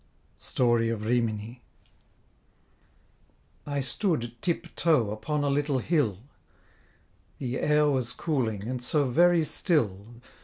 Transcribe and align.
STORY 0.37 0.89
OF 0.89 1.05
RIMINI. 1.05 1.61
I 3.67 3.81
stood 3.81 4.33
tip 4.41 4.75
toe 4.75 5.11
upon 5.11 5.43
a 5.43 5.47
little 5.47 5.77
hill, 5.77 6.17
The 7.37 7.59
air 7.59 7.87
was 7.87 8.11
cooling, 8.11 8.63
and 8.67 8.81
so 8.81 9.07
very 9.11 9.43
still. 9.43 10.15